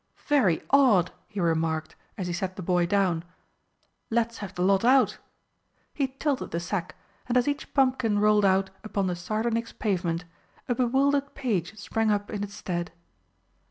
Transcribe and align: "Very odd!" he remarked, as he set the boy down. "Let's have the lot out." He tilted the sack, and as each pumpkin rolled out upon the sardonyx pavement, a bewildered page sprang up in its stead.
"Very 0.25 0.63
odd!" 0.71 1.11
he 1.27 1.39
remarked, 1.39 1.95
as 2.17 2.25
he 2.25 2.33
set 2.33 2.55
the 2.55 2.63
boy 2.63 2.87
down. 2.87 3.23
"Let's 4.09 4.39
have 4.39 4.55
the 4.55 4.63
lot 4.63 4.83
out." 4.83 5.19
He 5.93 6.07
tilted 6.07 6.49
the 6.49 6.59
sack, 6.59 6.95
and 7.27 7.37
as 7.37 7.47
each 7.47 7.71
pumpkin 7.75 8.17
rolled 8.17 8.43
out 8.43 8.71
upon 8.83 9.05
the 9.05 9.15
sardonyx 9.15 9.73
pavement, 9.73 10.25
a 10.67 10.73
bewildered 10.73 11.35
page 11.35 11.77
sprang 11.77 12.09
up 12.09 12.31
in 12.31 12.43
its 12.43 12.55
stead. 12.55 12.91